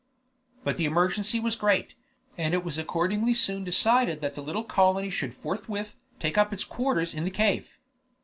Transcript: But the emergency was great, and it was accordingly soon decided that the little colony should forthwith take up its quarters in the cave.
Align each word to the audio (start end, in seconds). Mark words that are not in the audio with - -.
But 0.63 0.77
the 0.77 0.85
emergency 0.85 1.39
was 1.39 1.55
great, 1.55 1.93
and 2.35 2.55
it 2.55 2.63
was 2.63 2.79
accordingly 2.79 3.35
soon 3.35 3.63
decided 3.63 4.19
that 4.19 4.33
the 4.33 4.41
little 4.41 4.63
colony 4.63 5.11
should 5.11 5.31
forthwith 5.35 5.95
take 6.19 6.39
up 6.39 6.51
its 6.51 6.63
quarters 6.63 7.13
in 7.13 7.23
the 7.23 7.29
cave. 7.29 7.77